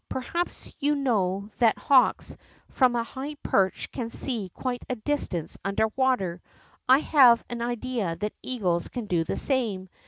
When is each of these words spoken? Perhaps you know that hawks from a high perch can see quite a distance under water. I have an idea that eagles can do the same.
Perhaps 0.09 0.73
you 0.79 0.95
know 0.95 1.51
that 1.59 1.77
hawks 1.77 2.35
from 2.69 2.95
a 2.95 3.03
high 3.03 3.35
perch 3.43 3.91
can 3.91 4.09
see 4.09 4.49
quite 4.49 4.83
a 4.89 4.95
distance 4.95 5.59
under 5.63 5.89
water. 5.95 6.41
I 6.89 6.97
have 7.01 7.43
an 7.51 7.61
idea 7.61 8.15
that 8.15 8.33
eagles 8.41 8.87
can 8.87 9.05
do 9.05 9.23
the 9.23 9.35
same. 9.35 9.89